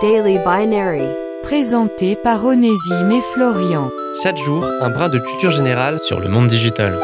Daily 0.00 0.38
Binary. 0.38 1.02
Présenté 1.42 2.14
par 2.14 2.44
Onésime 2.44 3.10
et 3.10 3.20
Florian. 3.32 3.90
Chaque 4.22 4.36
jour, 4.36 4.64
un 4.80 4.90
brin 4.90 5.08
de 5.08 5.18
culture 5.18 5.50
générale 5.50 5.98
sur 6.02 6.20
le 6.20 6.28
monde 6.28 6.46
digital. 6.46 7.00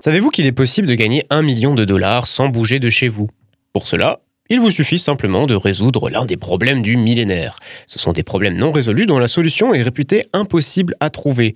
Savez-vous 0.00 0.28
qu'il 0.28 0.44
est 0.44 0.52
possible 0.52 0.88
de 0.88 0.94
gagner 0.94 1.24
un 1.30 1.40
million 1.40 1.74
de 1.74 1.86
dollars 1.86 2.26
sans 2.26 2.48
bouger 2.48 2.80
de 2.80 2.90
chez 2.90 3.08
vous? 3.08 3.30
Pour 3.72 3.86
cela, 3.86 4.20
il 4.50 4.60
vous 4.60 4.70
suffit 4.70 4.98
simplement 4.98 5.46
de 5.46 5.54
résoudre 5.54 6.10
l'un 6.10 6.26
des 6.26 6.36
problèmes 6.36 6.82
du 6.82 6.98
millénaire. 6.98 7.60
Ce 7.86 7.98
sont 7.98 8.12
des 8.12 8.24
problèmes 8.24 8.58
non 8.58 8.72
résolus 8.72 9.06
dont 9.06 9.18
la 9.18 9.28
solution 9.28 9.72
est 9.72 9.82
réputée 9.82 10.26
impossible 10.34 10.96
à 11.00 11.08
trouver. 11.08 11.54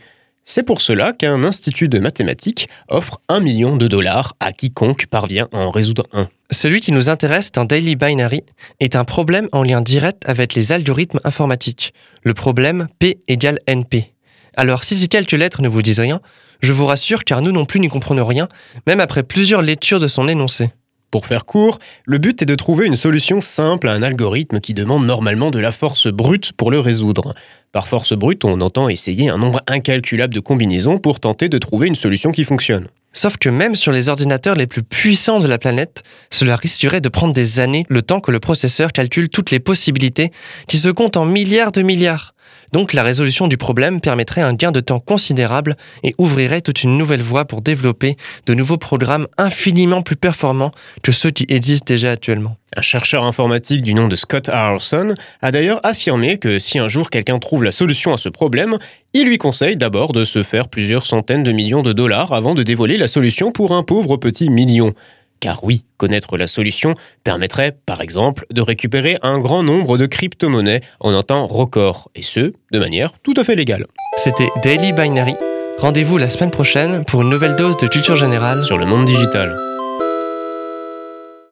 C'est 0.49 0.63
pour 0.63 0.81
cela 0.81 1.13
qu'un 1.13 1.43
institut 1.43 1.89
de 1.89 1.99
mathématiques 1.99 2.69
offre 2.89 3.21
un 3.29 3.41
million 3.41 3.77
de 3.77 3.89
dollars 3.89 4.37
à 4.39 4.53
quiconque 4.53 5.07
parvient 5.07 5.49
à 5.53 5.59
en 5.59 5.73
résoudre 5.73 6.07
un. 6.13 6.29
Celui 6.53 6.81
qui 6.81 6.93
nous 6.93 7.11
intéresse 7.11 7.51
dans 7.51 7.65
Daily 7.65 7.97
Binary 7.97 8.43
est 8.79 8.95
un 8.95 9.05
problème 9.05 9.49
en 9.51 9.65
lien 9.65 9.81
direct 9.81 10.23
avec 10.25 10.55
les 10.55 10.71
algorithmes 10.71 11.19
informatiques. 11.25 11.93
Le 12.23 12.33
problème 12.33 12.87
P 13.01 13.19
égale 13.27 13.59
NP. 13.67 14.13
Alors 14.57 14.85
si 14.85 14.97
ces 14.97 15.09
quelques 15.09 15.33
lettres 15.33 15.63
ne 15.63 15.69
vous 15.69 15.83
disent 15.83 15.99
rien, 15.99 16.21
je 16.63 16.73
vous 16.73 16.87
rassure 16.87 17.25
car 17.25 17.43
nous 17.43 17.51
non 17.51 17.65
plus 17.65 17.81
n'y 17.81 17.89
comprenons 17.89 18.25
rien, 18.25 18.47
même 18.87 19.01
après 19.01 19.25
plusieurs 19.25 19.63
lectures 19.63 19.99
de 19.99 20.09
son 20.09 20.29
énoncé. 20.29 20.71
Pour 21.17 21.25
faire 21.25 21.47
court, 21.47 21.79
le 22.05 22.19
but 22.19 22.43
est 22.43 22.45
de 22.45 22.55
trouver 22.55 22.87
une 22.87 22.95
solution 22.95 23.41
simple 23.41 23.89
à 23.89 23.95
un 23.95 24.03
algorithme 24.03 24.61
qui 24.61 24.75
demande 24.75 25.07
normalement 25.07 25.51
de 25.51 25.59
la 25.59 25.73
force 25.73 26.09
brute 26.09 26.53
pour 26.53 26.71
le 26.71 26.79
résoudre. 26.79 27.35
Par 27.73 27.89
force 27.89 28.13
brute, 28.13 28.45
on 28.45 28.61
entend 28.61 28.91
essayer 28.91 29.31
un 29.31 29.39
nombre 29.39 29.63
incalculable 29.67 30.35
de 30.35 30.41
combinaisons 30.41 30.99
pour 30.99 31.19
tenter 31.19 31.49
de 31.49 31.57
trouver 31.57 31.87
une 31.87 31.95
solution 31.95 32.33
qui 32.33 32.45
fonctionne. 32.45 32.89
Sauf 33.15 33.39
que 33.39 33.49
même 33.49 33.77
sur 33.77 33.93
les 33.93 34.11
ordinateurs 34.11 34.57
les 34.57 34.67
plus 34.67 34.83
puissants 34.83 35.41
de 35.41 35.49
la 35.49 35.57
planète, 35.57 36.03
cela 36.29 36.55
risquerait 36.55 37.01
de 37.01 37.09
prendre 37.09 37.33
des 37.33 37.61
années 37.61 37.87
le 37.89 38.03
temps 38.03 38.21
que 38.21 38.31
le 38.31 38.39
processeur 38.39 38.93
calcule 38.93 39.31
toutes 39.31 39.51
les 39.51 39.59
possibilités 39.59 40.33
qui 40.69 40.77
se 40.77 40.91
comptent 40.91 41.17
en 41.17 41.25
milliards 41.25 41.73
de 41.73 41.81
milliards. 41.81 42.35
Donc 42.73 42.93
la 42.93 43.03
résolution 43.03 43.47
du 43.47 43.57
problème 43.57 44.01
permettrait 44.01 44.43
un 44.43 44.53
gain 44.53 44.73
de 44.73 44.81
temps 44.81 45.01
considérable 45.01 45.77
et 46.03 46.15
ouvrirait 46.19 46.61
toute 46.61 46.83
une 46.83 46.99
nouvelle 46.99 47.23
voie 47.23 47.45
pour 47.45 47.63
développer 47.63 48.17
de 48.47 48.55
nouveaux 48.55 48.77
programmes 48.77 49.27
infiniment 49.39 50.03
plus 50.03 50.17
performants 50.17 50.73
que 51.03 51.13
ceux 51.13 51.31
qui 51.31 51.47
existent 51.49 51.87
déjà 51.87 52.11
actuellement. 52.11 52.57
Un 52.77 52.83
chercheur 52.83 53.25
informatique 53.25 53.83
du 53.83 53.95
nom 53.95 54.09
de 54.09 54.17
Scott 54.17 54.49
Harrelson 54.49 55.15
a 55.41 55.51
d'ailleurs 55.51 55.81
affirmé 55.85 56.39
que 56.39 56.59
si 56.59 56.79
un 56.79 56.89
jour 56.89 57.11
quelqu'un 57.11 57.39
trouve 57.39 57.65
la 57.65 57.73
solution 57.73 58.13
à 58.13 58.19
ce 58.19 58.29
problème, 58.29 58.77
il 59.15 59.27
lui 59.27 59.39
conseille 59.39 59.77
d'abord 59.77 60.13
de 60.13 60.25
se 60.25 60.43
faire 60.43 60.69
plusieurs 60.69 61.07
centaines 61.07 61.45
de 61.45 61.53
millions 61.53 61.83
de 61.83 61.93
dollars 61.93 62.33
avant 62.33 62.55
de 62.55 62.63
dévoiler 62.63 62.99
la 62.99 63.07
solution 63.07 63.53
pour 63.53 63.73
un 63.73 63.83
pauvre 63.83 64.17
petit 64.17 64.51
million. 64.51 64.93
Car 65.41 65.63
oui, 65.65 65.85
connaître 65.97 66.37
la 66.37 66.47
solution 66.47 66.95
permettrait, 67.25 67.77
par 67.87 68.01
exemple, 68.01 68.47
de 68.51 68.61
récupérer 68.61 69.17
un 69.23 69.39
grand 69.39 69.63
nombre 69.63 69.99
de 69.99 70.07
crypto-monnaies 70.07 70.83
en 71.01 71.13
un 71.15 71.23
temps 71.23 71.47
record, 71.47 72.11
et 72.15 72.23
ce, 72.23 72.53
de 72.73 72.79
manière 72.79 73.13
tout 73.23 73.35
à 73.37 73.45
fait 73.45 73.55
légale. 73.55 73.87
C'était 74.17 74.49
Daily 74.63 74.93
Binary. 74.93 75.35
Rendez-vous 75.79 76.17
la 76.17 76.31
semaine 76.31 76.51
prochaine 76.51 77.05
pour 77.05 77.23
une 77.23 77.31
nouvelle 77.31 77.57
dose 77.57 77.77
de 77.77 77.87
culture 77.87 78.17
générale 78.17 78.65
sur 78.65 78.79
le 78.79 78.87
monde 78.87 79.05
digital. 79.05 79.66